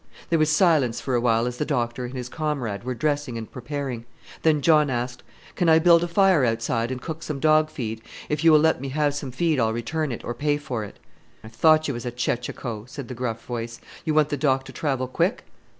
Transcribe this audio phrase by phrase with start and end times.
[0.31, 3.51] There was silence for a while as the doctor and his comrade were dressing and
[3.51, 4.05] preparing;
[4.41, 5.21] then John asked,
[5.53, 8.01] "Can I build a fire outside and cook some dog feed?
[8.27, 10.97] If you will let me have some feed I'll return it, or pay for it."
[11.43, 13.79] "I thought you was a chechacho!" said the gruff voice.
[14.03, 15.43] "You want the Doc to travel quick?"